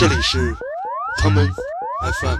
[0.00, 0.54] 这里是
[1.22, 1.46] common
[2.22, 2.38] FM。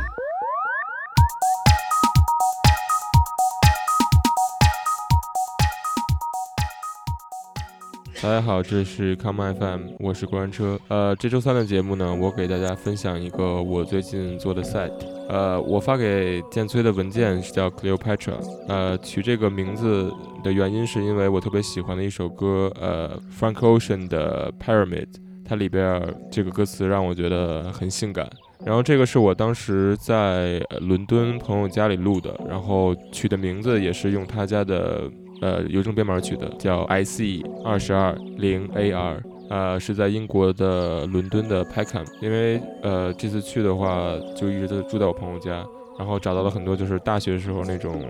[8.23, 10.81] 大家好，这是 Come FM，我是过山车。
[10.89, 14.91] 呃，这周三的节目呢，我给大家分享一个我最近做的 set。
[15.29, 18.41] 呃，我发给建崔的文件是叫 Cleopatra。
[18.69, 20.11] 呃，取这个名字
[20.43, 25.09] 的原因是因为我特别喜欢的一首歌，呃，Frank Ocean 的 Pyramid，
[25.51, 26.01] 它里边
[26.31, 28.31] 这个歌词让我觉得很性感。
[28.65, 35.11] 然后这个是我当时在伦敦朋友家里录的，然后取的名字也是用他家的。
[35.43, 39.17] 呃，邮政编码取的叫 IC 二十二零 AR，
[39.49, 42.05] 呃，是在英国的伦敦的 Peckham。
[42.21, 45.65] 因为呃这次去的话，就一直都住在我朋友家，
[45.99, 48.07] 然后找到了很多就是大学时候那种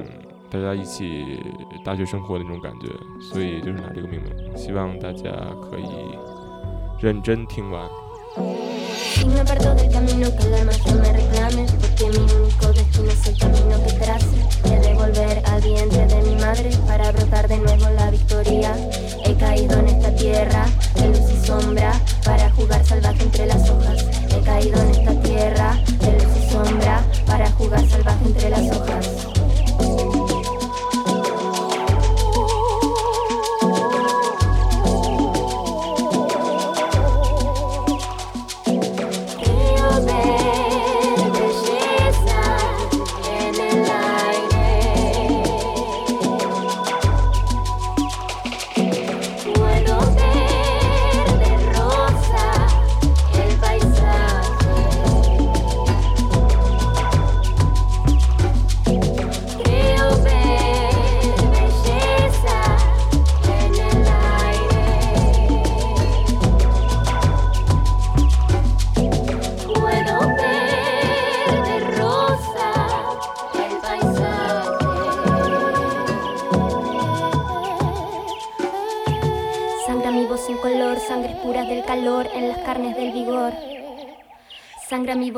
[0.50, 1.24] 大家一起
[1.84, 2.88] 大学生活的那种感觉，
[3.32, 4.56] 所以就是拿这个命名。
[4.56, 5.30] 希望大家
[5.62, 5.86] 可以
[6.99, 7.89] 认真听完。
[15.05, 18.75] volver al vientre de mi madre para brotar de nuevo la victoria.
[19.23, 24.05] He caído en esta tierra de luz y sombra para jugar salvaje entre las hojas.
[24.35, 29.38] He caído en esta tierra de luz y sombra para jugar salvaje entre las hojas.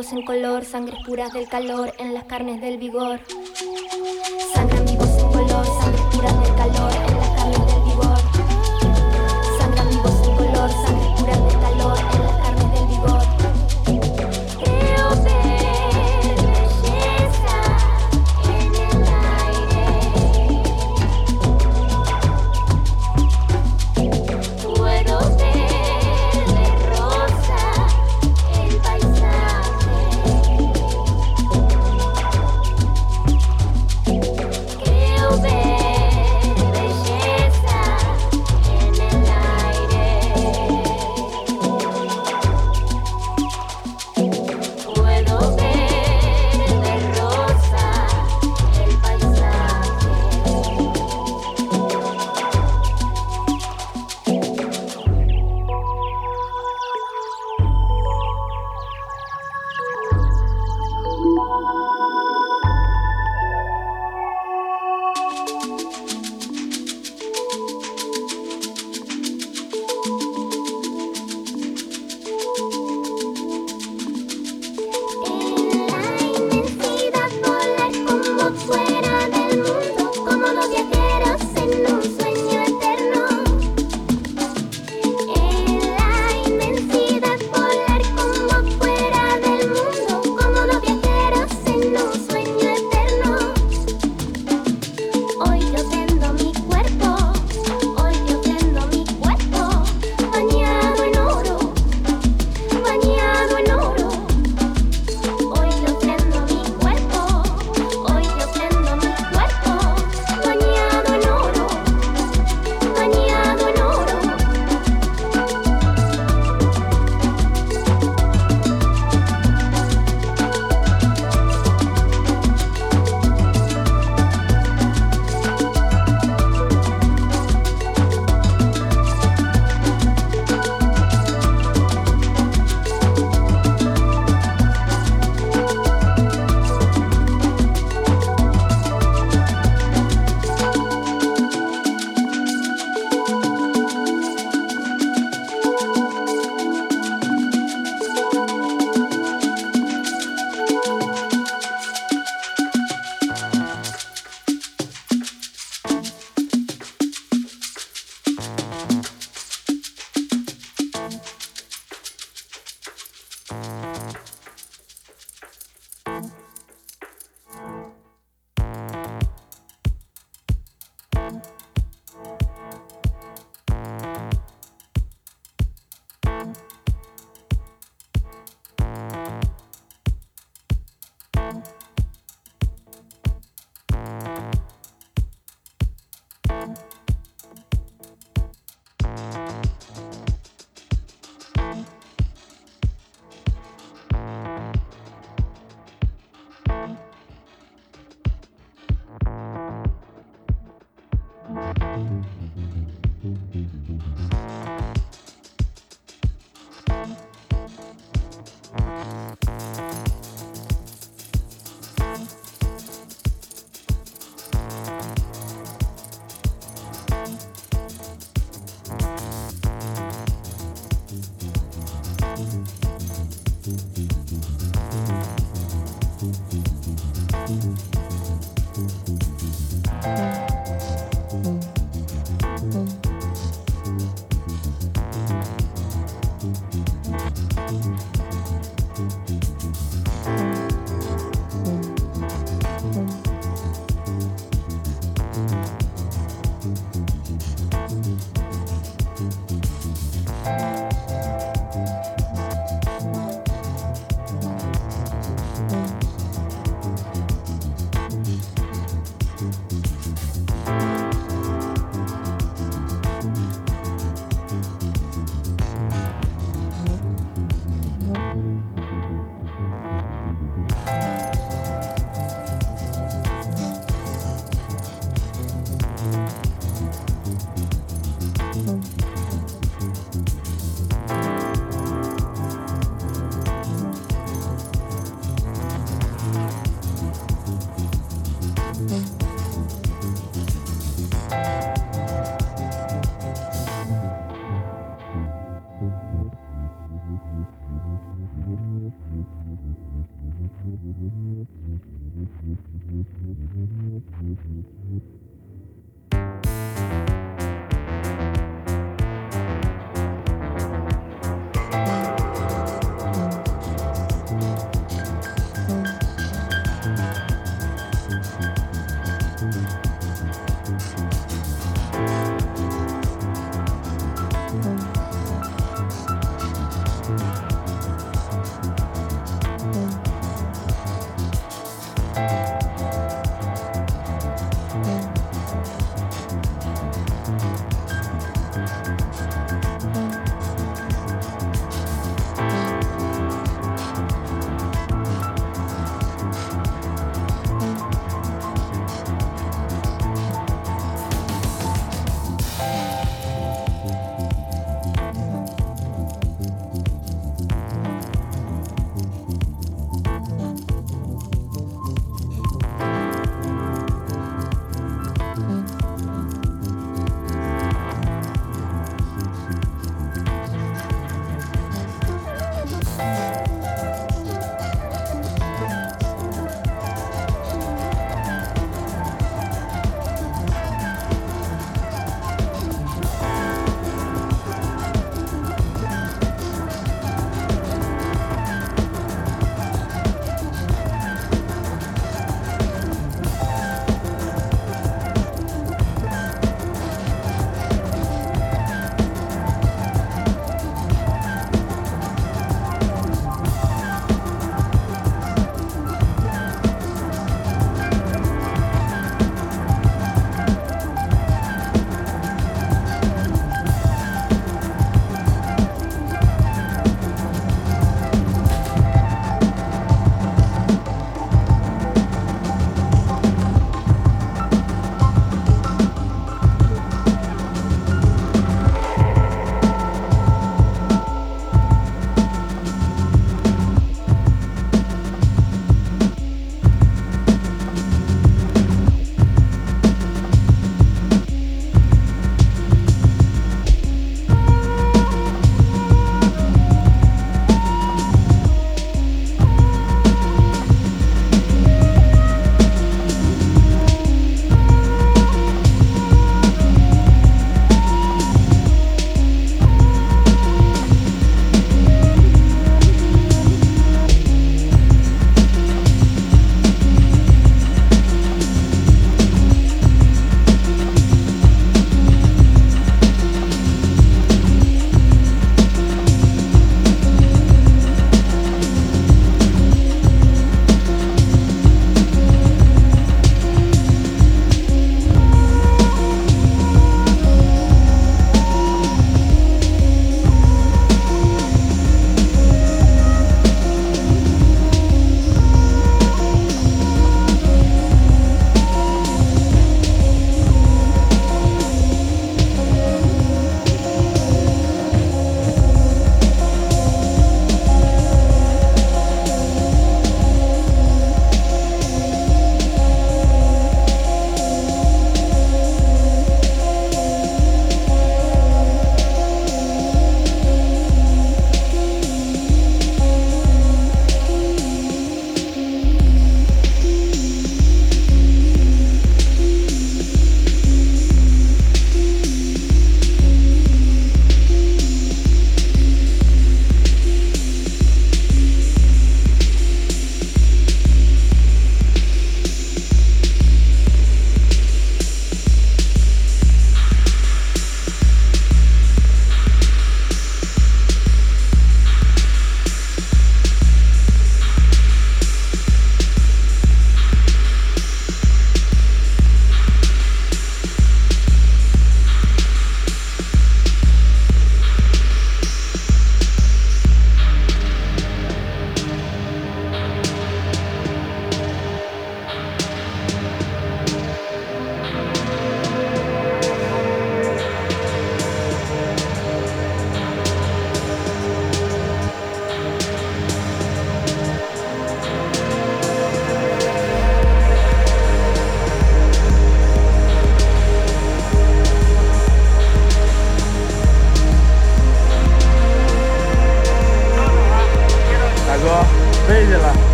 [0.00, 3.20] Voz en color, sangres puras del calor en las carnes del vigor.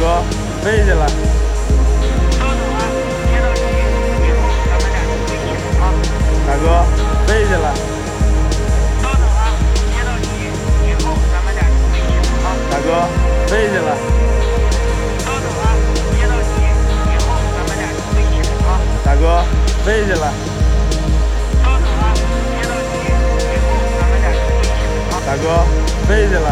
[0.00, 0.22] 哥，
[0.62, 1.04] 飞起来！
[1.04, 1.04] 啊，
[2.40, 3.36] 以
[4.32, 5.28] 后，咱们俩起
[5.78, 5.92] 啊！
[6.46, 6.64] 大哥，
[7.26, 7.68] 飞起来！
[9.04, 9.12] 啊，
[10.88, 12.00] 以后，咱们俩起
[12.40, 12.48] 啊！
[12.70, 12.88] 大哥，
[13.46, 13.92] 飞起来！
[15.26, 15.28] 啊，
[17.04, 18.16] 以后，咱们俩起
[18.64, 18.80] 啊！
[19.04, 19.44] 大哥，
[19.84, 20.24] 飞起来！
[21.62, 22.64] 啊，以
[23.60, 23.68] 后，
[24.00, 24.40] 咱们俩起
[25.10, 25.12] 啊！
[25.26, 25.44] 大哥，
[26.08, 26.48] 飞起来！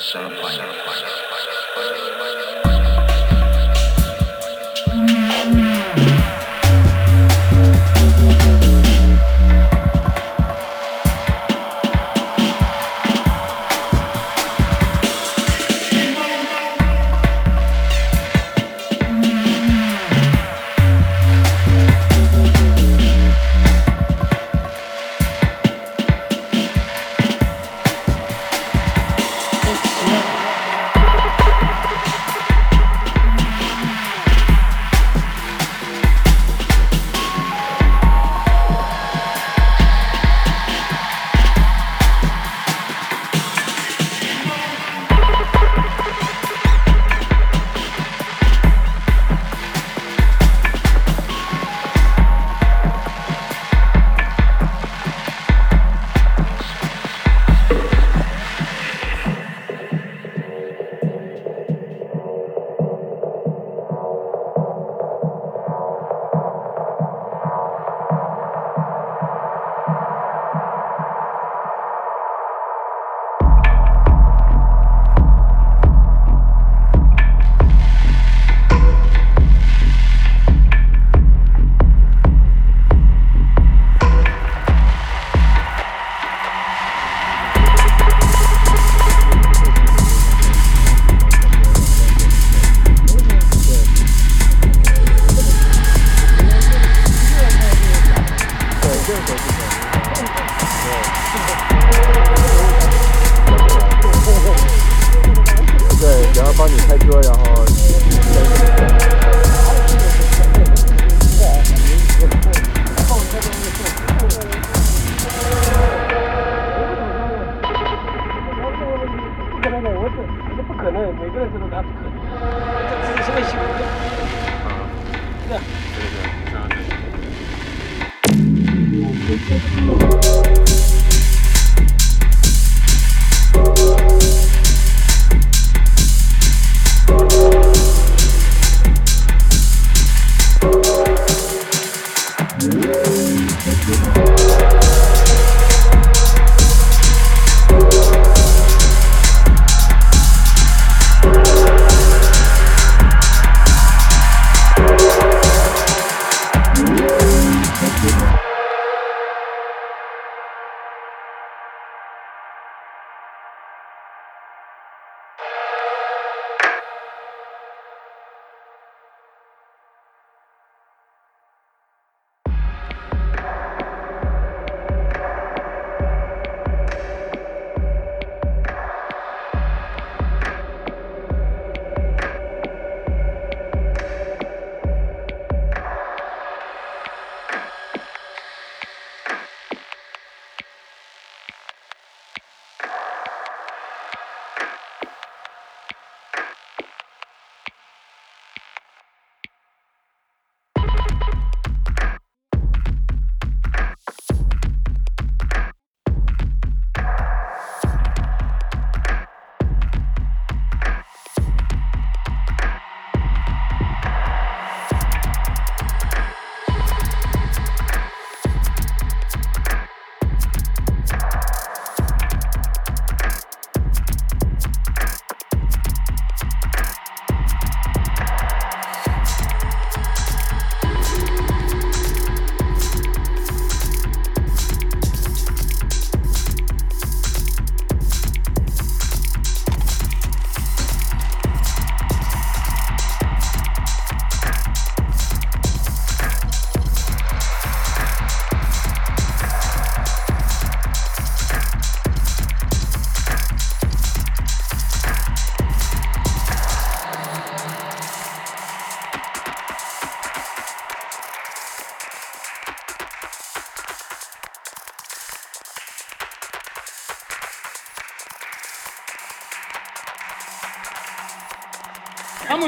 [0.00, 0.14] It's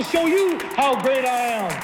[0.02, 1.79] show you how great I am.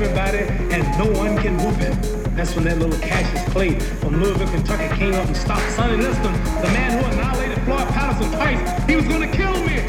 [0.00, 0.38] Everybody
[0.72, 1.92] and no one can whoop him.
[2.36, 6.32] That's when that little Cassius Clay from Louisville, Kentucky came up and stopped Sonny Liston,
[6.62, 8.84] the man who annihilated Floyd Patterson twice.
[8.86, 9.80] He was gonna kill me.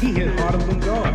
[0.00, 1.14] He hit harder than George.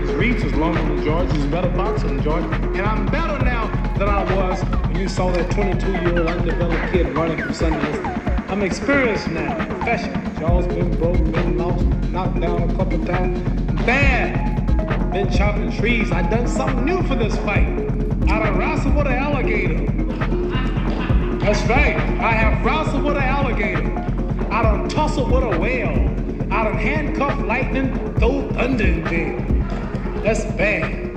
[0.00, 1.30] His reach was longer than George.
[1.30, 2.44] He's a better boxer than George.
[2.44, 7.40] And I'm better now than I was when you saw that 22-year-old undeveloped kid running
[7.40, 8.06] from Sonny Liston.
[8.48, 10.40] I'm experienced now, professional.
[10.40, 13.38] Jaws been broken, been lost, knocked down a couple times.
[13.86, 14.47] Bad
[15.24, 16.12] been chopping trees.
[16.12, 17.66] I done something new for this fight.
[18.30, 19.84] I done wrestled with an alligator.
[21.38, 21.96] That's right.
[22.20, 23.82] I have wrestled with an alligator.
[24.52, 25.88] I done tussled with a whale.
[26.52, 30.22] I done handcuffed lightning, throw thunder in bed.
[30.22, 31.10] That's bad.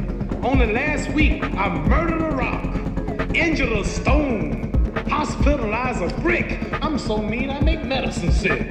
[0.43, 4.73] Only last week, I murdered a rock, injured a stone,
[5.09, 6.57] hospitalized a brick.
[6.81, 8.61] I'm so mean, I make medicine sick.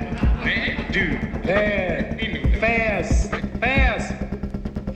[0.43, 1.21] Bad dude.
[1.45, 2.19] Bad.
[2.59, 3.31] Fast.
[3.61, 4.20] Fast.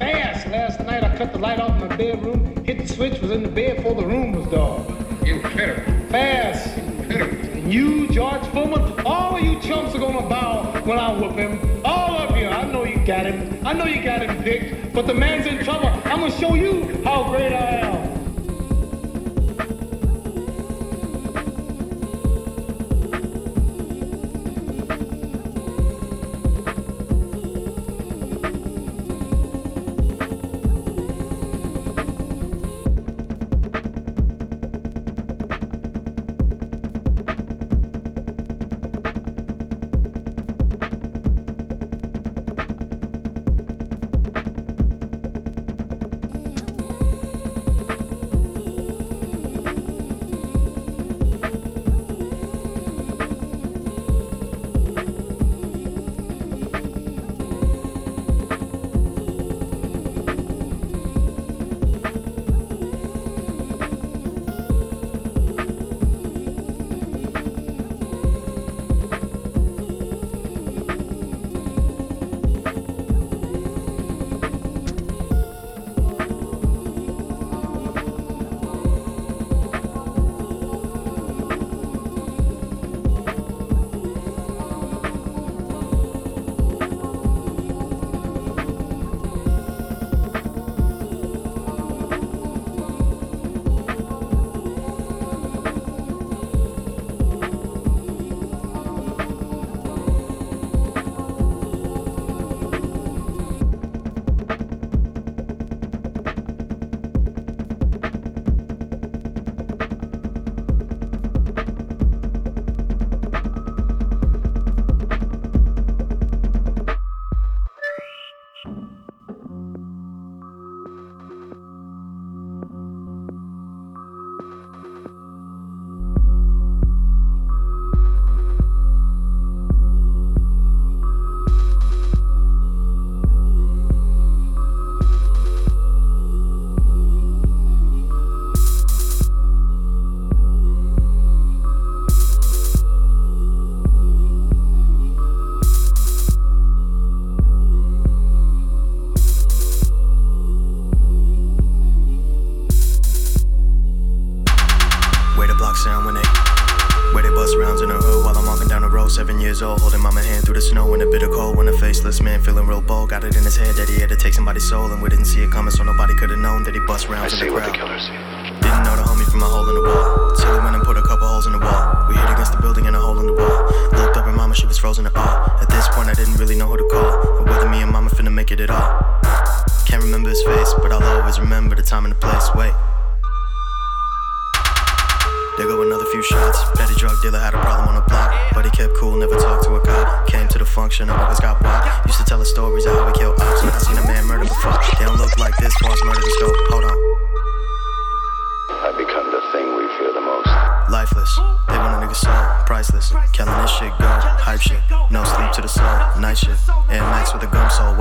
[0.04, 0.46] Fast.
[0.48, 3.42] Last night I cut the light off in my bedroom, hit the switch, was in
[3.42, 4.86] the bed before the room was dark.
[5.26, 6.08] Incredible.
[6.10, 6.76] Fast.
[6.76, 7.38] Incredible.
[7.54, 11.58] And you, George Foreman, all of you chumps are gonna bow when I whoop him.
[11.86, 12.48] All of you.
[12.48, 13.66] I know you got him.
[13.66, 15.88] I know you got him picked, but the man's in trouble.
[16.04, 18.03] I'm gonna show you how great I am.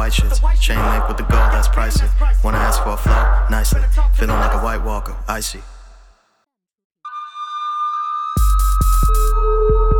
[0.03, 0.39] White shits.
[0.59, 2.07] Chain link with the gold, that's pricey.
[2.43, 3.81] Wanna ask for a flow, nicely.
[4.15, 5.61] Feeling like a white walker, icy.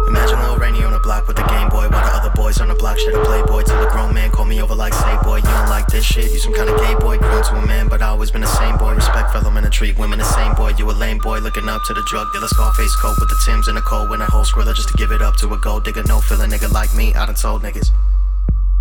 [0.08, 2.68] Imagine Lil Rainy on the block with the Game Boy While the other boys on
[2.68, 3.64] the block shit a playboy.
[3.64, 6.32] Till a grown man call me over like say boy You don't like this shit,
[6.32, 8.56] you some kind of gay boy Grown to a man but I always been the
[8.62, 8.94] same boy.
[8.94, 10.74] Respect fellow men and treat women the same boy.
[10.78, 13.68] You a lame boy looking up to the drug dealer Scarface coat with the Tims
[13.68, 15.86] and the cold When a whole skrilla just to give it up to a gold
[15.86, 16.04] digger.
[16.04, 17.90] No feeling nigga like me, I done told niggas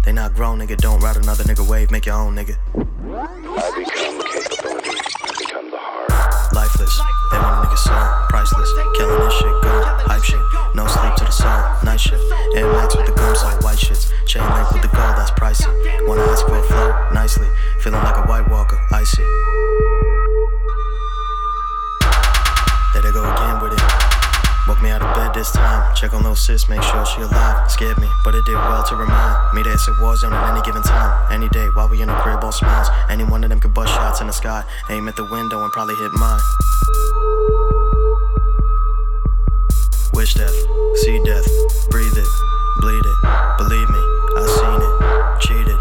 [0.05, 4.19] They not grown nigga, don't ride another nigga wave Make your own nigga I become
[4.33, 4.97] capability.
[4.99, 6.55] I become the heart.
[6.55, 6.95] Lifeless,
[7.31, 8.71] they want a nigga soul, priceless.
[8.97, 9.73] Killing this shit, go,
[10.09, 10.41] hype shit.
[10.75, 12.25] No sleep to the soul, night shift.
[12.55, 14.11] Max with the gum sole, white shits.
[14.27, 15.69] Chain link with the gold, that's pricey.
[16.09, 17.49] Wanna ask for a flow, nicely.
[17.81, 19.23] Feeling like a white walker, icy.
[22.93, 23.82] There they go again with it.
[24.73, 25.95] Woke me out of bed this time.
[25.95, 27.71] Check on little sis, make sure she alive.
[27.71, 30.51] Scared me, but it did well to remind me that it's a war zone at
[30.51, 31.13] any given time.
[31.31, 32.89] Any day, while we in the crib, all smiles.
[33.11, 34.65] Any one of them could bust shots in the sky.
[34.89, 36.41] Aim at the window and probably hit mine.
[40.15, 40.57] Wish death,
[41.05, 41.45] see death,
[41.91, 42.33] breathe it,
[42.81, 43.19] bleed it.
[43.61, 44.95] Believe me, I seen it.
[45.45, 45.81] Cheated,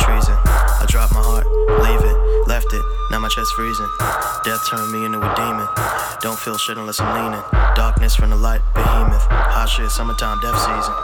[0.00, 0.38] treason.
[0.80, 1.44] I dropped my heart,
[1.84, 2.99] leave it, left it.
[3.20, 3.86] My chest freezing.
[4.44, 5.68] Death turned me into a demon.
[6.22, 7.44] Don't feel shit unless I'm leaning.
[7.76, 9.26] Darkness from the light, behemoth.
[9.28, 10.94] Hot shit, summertime, death season.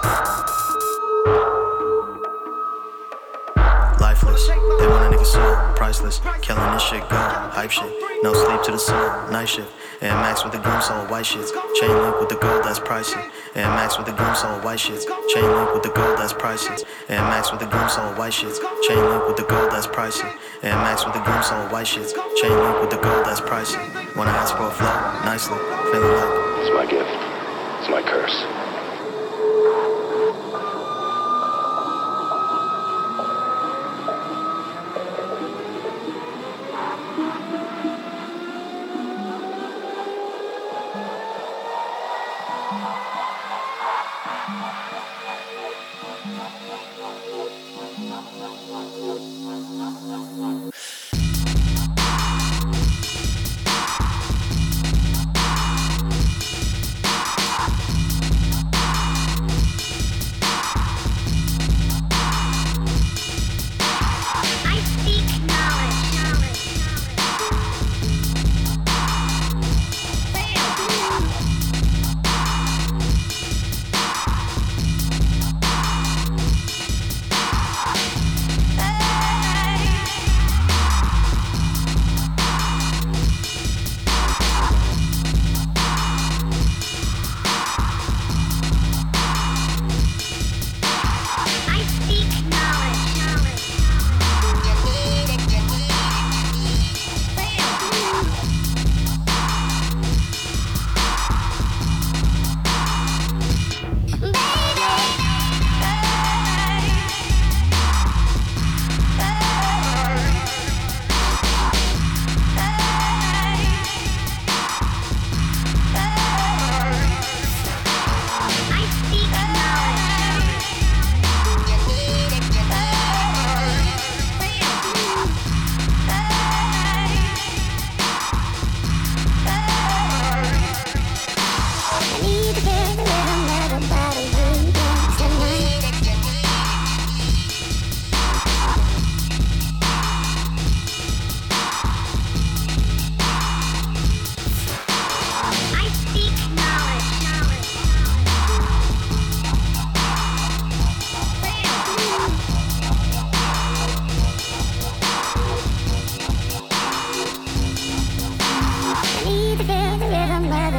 [4.01, 6.23] Lifeless, they want a nigga soul, priceless.
[6.41, 7.17] Killing this shit, go,
[7.53, 7.93] hype shit.
[8.23, 9.71] No sleep to the soul, night shift.
[10.01, 11.51] Air Max with the gum sole, white shits.
[11.75, 13.17] Chain link with the gold, that's pricey.
[13.55, 15.05] Air Max with the gum sole, white shits.
[15.33, 16.85] Chain link with the gold, that's pricey.
[17.09, 18.61] Air Max with the gum sole, white shits.
[18.87, 20.29] Chain link with the gold, that's pricey.
[20.63, 22.13] Air Max with the gum sole, white shits.
[22.37, 23.81] Chain link with the gold, that's pricey.
[24.17, 25.57] Wanna ask for a flow, nicely.
[25.93, 27.11] Feeling like It's my gift.
[27.81, 28.66] It's my curse.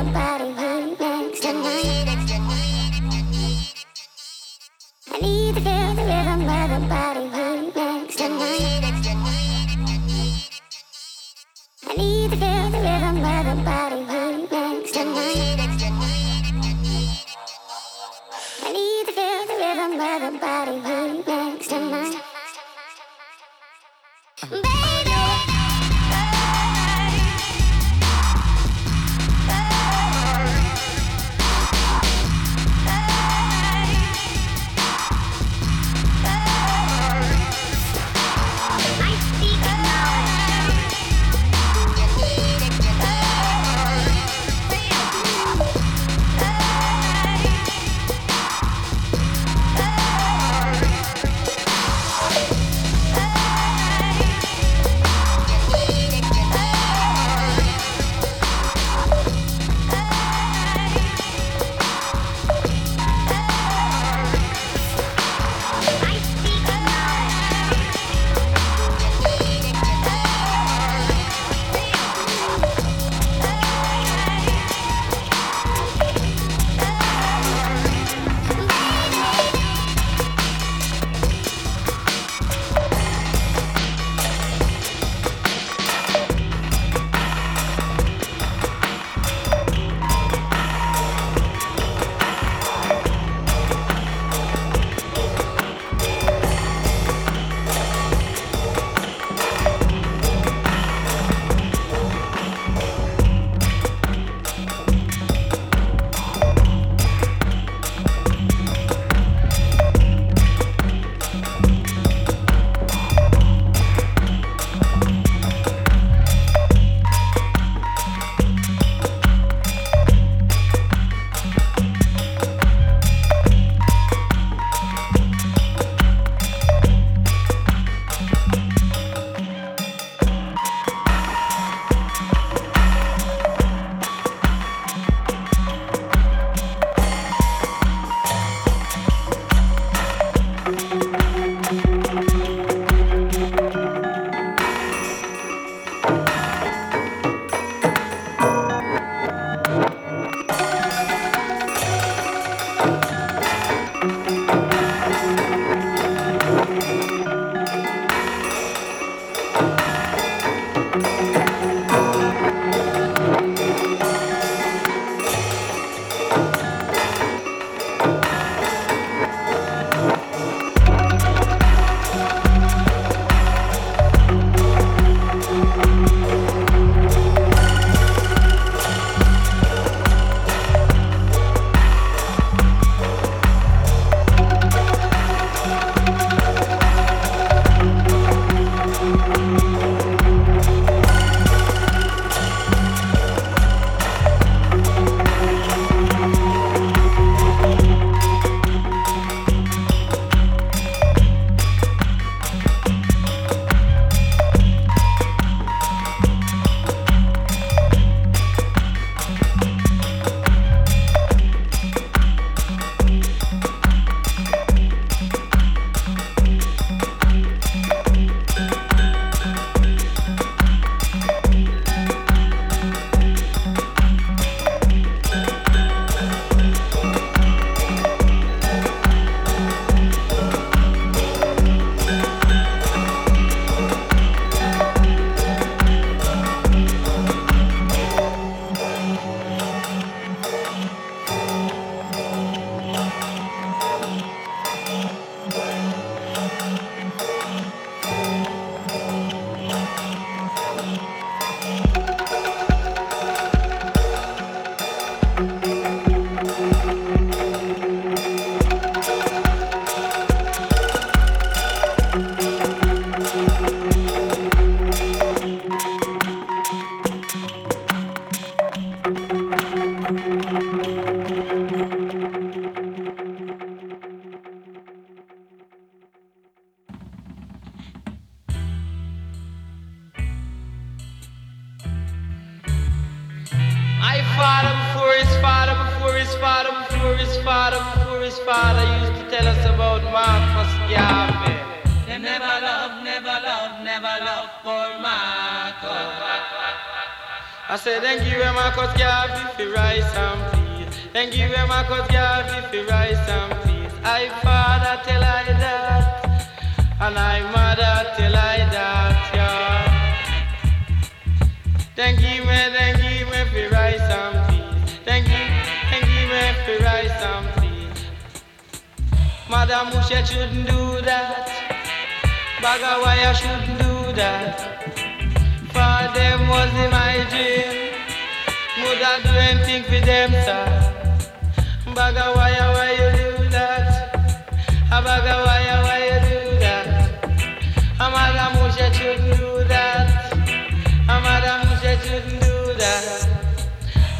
[0.03, 0.46] body.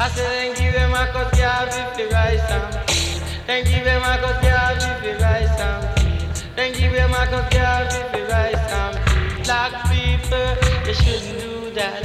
[0.08, 3.20] I said, then give him a cut yard if the rice and peas.
[3.46, 6.44] Then give him a cut yard if the rice and peas.
[6.56, 9.44] Then give him a cut yard if the rice and.
[9.44, 10.48] Black people,
[10.88, 12.00] you shouldn't do that.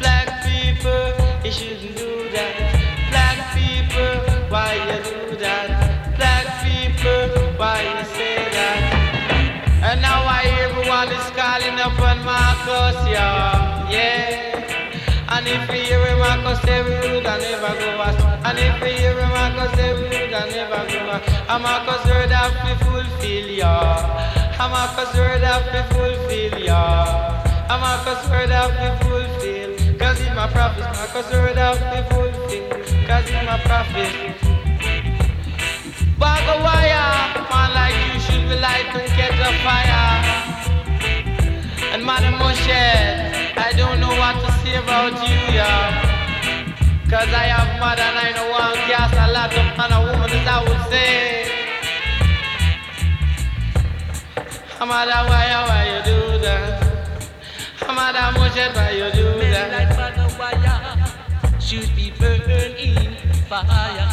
[0.00, 2.58] Black people, you shouldn't do that.
[3.14, 4.18] Black people,
[4.50, 6.18] why you do that?
[6.18, 8.82] Black people, why you say that?
[9.84, 14.43] And now I everyone is calling up on Marcus, yeah, yeah.
[15.46, 18.16] And if you hear him, Marcus say we would never go us.
[18.46, 21.22] And if you hear him, Marcus say we would never go us.
[21.50, 24.56] And Marcus heard that we fulfill, yeah.
[24.58, 27.68] And Marcus heard that we fulfill, yeah.
[27.68, 29.98] And Marcus heard that we fulfill.
[29.98, 33.06] Cause he's my prophet, Marcus heard that we fulfill.
[33.06, 34.10] Cause he's my prophet.
[36.16, 40.53] Bag of wire, man like you should be light and catch a fire.
[41.94, 42.74] And Madam Moshe,
[43.56, 45.94] I don't know what to say about you, yeah.
[47.08, 50.30] Cause I have mother and I know one cast a lot of man a woman
[50.34, 51.46] as I would say.
[54.80, 56.82] Amada, why, why you do that?
[57.88, 59.70] Amada Moshe, why you do that?
[59.70, 62.42] like bag of should be burned
[62.74, 63.14] in
[63.46, 64.10] fire.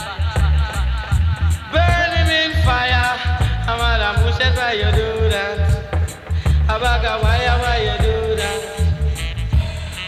[1.74, 3.18] Burn him in fire.
[3.66, 5.11] Amada Moshe, why you do
[6.82, 8.62] Abaga, why, why you do that?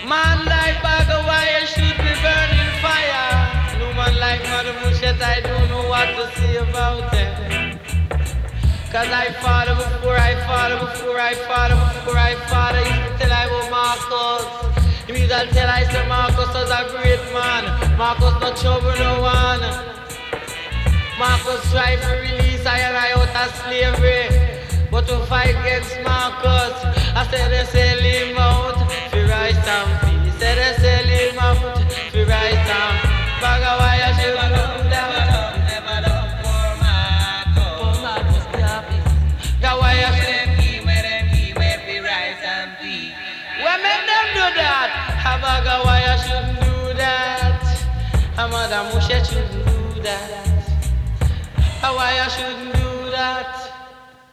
[0.10, 3.78] Man like bag of wire should be burned in fire.
[3.78, 7.78] No man like Mother Mushet, I don't know what to say about them.
[8.90, 12.74] Cause I fought her before I fought her before I fought her before I fought
[12.74, 12.82] her.
[12.82, 14.44] Used to tell I was Marcus.
[15.06, 17.70] He used to tell I said Marcus was a great man.
[18.00, 19.62] Marcus no trouble no one.
[21.22, 24.53] Marcus tried to release I and I out of slavery.
[24.94, 26.78] But to fight against Marcus,
[27.18, 28.78] I said they sell him out
[29.10, 30.38] for rice and peas.
[30.38, 33.42] Said they sell him out for rice and peas.
[33.42, 35.34] Bag of wire should do that.
[39.62, 40.54] That wire should
[43.64, 44.90] Well, make them do that.
[45.26, 47.66] A bag of wire shouldn't do that.
[48.38, 50.30] A Madam Musha shouldn't do that.
[51.82, 53.63] A wire shouldn't do that.